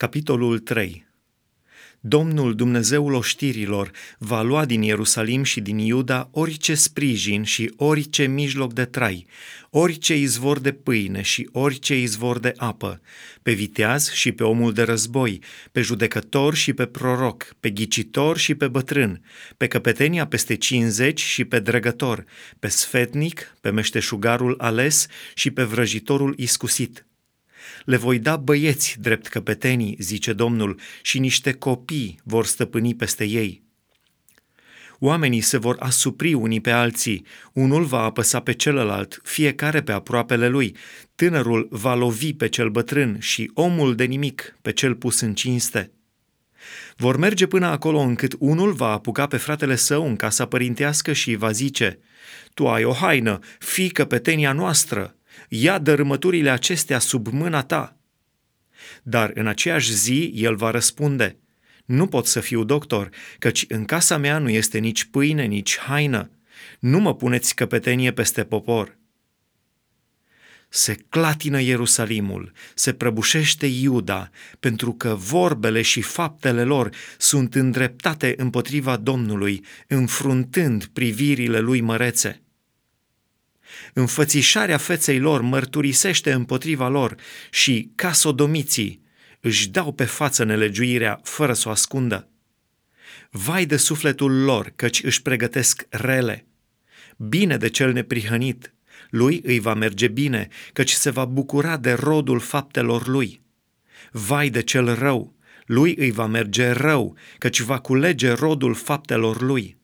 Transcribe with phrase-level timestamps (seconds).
[0.00, 1.06] Capitolul 3
[2.00, 8.72] Domnul Dumnezeul oștirilor va lua din Ierusalim și din Iuda orice sprijin și orice mijloc
[8.72, 9.26] de trai,
[9.70, 13.00] orice izvor de pâine și orice izvor de apă,
[13.42, 15.42] pe viteaz și pe omul de război,
[15.72, 19.22] pe judecător și pe proroc, pe ghicitor și pe bătrân,
[19.56, 22.24] pe căpetenia peste 50 și pe drăgător,
[22.58, 27.04] pe sfetnic, pe meșteșugarul ales și pe vrăjitorul iscusit
[27.84, 33.62] le voi da băieți drept căpetenii, zice Domnul, și niște copii vor stăpâni peste ei.
[35.02, 40.48] Oamenii se vor asupri unii pe alții, unul va apăsa pe celălalt, fiecare pe aproapele
[40.48, 40.76] lui,
[41.14, 45.92] tânărul va lovi pe cel bătrân și omul de nimic pe cel pus în cinste.
[46.96, 51.34] Vor merge până acolo încât unul va apuca pe fratele său în casa părintească și
[51.34, 51.98] va zice,
[52.54, 55.14] Tu ai o haină, fii căpetenia noastră,
[55.48, 57.96] ia dărâmăturile acestea sub mâna ta.
[59.02, 61.36] Dar în aceeași zi el va răspunde,
[61.84, 63.08] nu pot să fiu doctor,
[63.38, 66.30] căci în casa mea nu este nici pâine, nici haină.
[66.78, 68.98] Nu mă puneți căpetenie peste popor.
[70.68, 78.96] Se clatină Ierusalimul, se prăbușește Iuda, pentru că vorbele și faptele lor sunt îndreptate împotriva
[78.96, 82.42] Domnului, înfruntând privirile lui mărețe.
[83.92, 87.14] Înfățișarea feței lor mărturisește împotriva lor
[87.50, 89.02] și, ca sodomiții,
[89.40, 92.28] își dau pe față nelegiuirea fără să o ascundă.
[93.30, 96.46] Vai de sufletul lor, căci își pregătesc rele.
[97.16, 98.74] Bine de cel neprihănit,
[99.10, 103.42] lui îi va merge bine, căci se va bucura de rodul faptelor lui.
[104.10, 105.34] Vai de cel rău,
[105.66, 109.79] lui îi va merge rău, căci va culege rodul faptelor lui.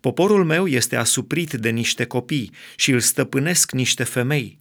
[0.00, 4.60] Poporul meu este asuprit de niște copii și îl stăpânesc niște femei.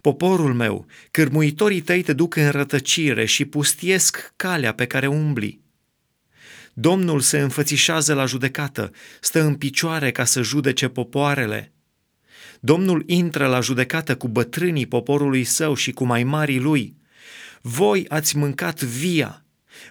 [0.00, 5.60] Poporul meu, cârmuitorii tăi te duc în rătăcire și pustiesc calea pe care umbli.
[6.72, 8.90] Domnul se înfățișează la judecată,
[9.20, 11.72] stă în picioare ca să judece popoarele.
[12.60, 16.96] Domnul intră la judecată cu bătrânii poporului său și cu mai marii lui.
[17.60, 19.44] Voi ați mâncat via,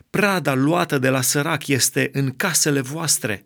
[0.09, 3.45] prada luată de la sărac este în casele voastre.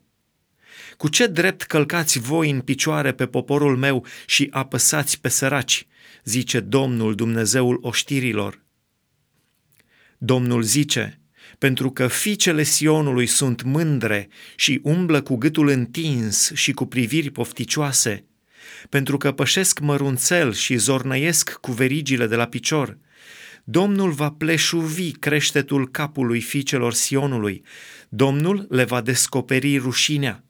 [0.98, 5.88] Cu ce drept călcați voi în picioare pe poporul meu și apăsați pe săraci,
[6.24, 8.66] zice Domnul Dumnezeul oștirilor.
[10.18, 11.22] Domnul zice,
[11.58, 18.26] pentru că fiicele Sionului sunt mândre și umblă cu gâtul întins și cu priviri pofticioase,
[18.90, 22.98] pentru că pășesc mărunțel și zornăiesc cu verigile de la picior,
[23.64, 27.64] Domnul va pleșuvi creștetul capului fiicelor Sionului,
[28.10, 30.47] Domnul le va descoperi rușinea.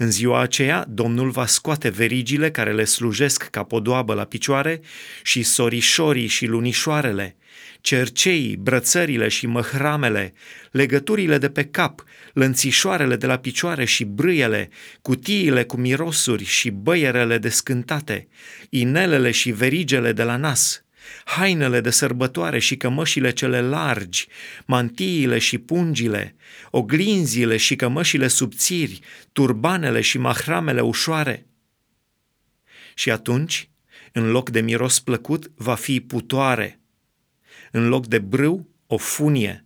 [0.00, 4.80] În ziua aceea, Domnul va scoate verigile care le slujesc ca podoabă la picioare
[5.22, 7.36] și sorișorii și lunișoarele,
[7.80, 10.32] cerceii, brățările și măhramele,
[10.70, 14.68] legăturile de pe cap, lănțișoarele de la picioare și brâiele,
[15.02, 18.28] cutiile cu mirosuri și băierele descântate,
[18.68, 20.82] inelele și verigele de la nas–
[21.24, 24.26] hainele de sărbătoare și cămășile cele largi,
[24.66, 26.36] mantiile și pungile,
[26.70, 29.00] oglinzile și cămășile subțiri,
[29.32, 31.46] turbanele și mahramele ușoare.
[32.94, 33.70] Și atunci,
[34.12, 36.80] în loc de miros plăcut, va fi putoare,
[37.70, 39.64] în loc de brâu, o funie,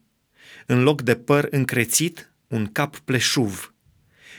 [0.66, 3.74] în loc de păr încrețit, un cap pleșuv,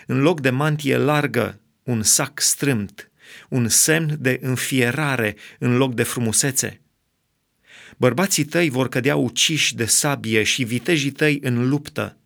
[0.07, 3.11] în loc de mantie largă, un sac strâmt,
[3.49, 6.82] un semn de înfierare în loc de frumusețe.
[7.97, 12.17] Bărbații tăi vor cădea uciși de sabie și vitejii tăi în luptă.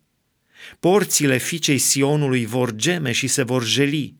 [0.80, 4.14] Porțile fiicei Sionului vor geme și se vor jeli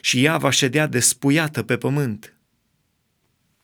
[0.00, 2.33] și ea va ședea despuiată pe pământ.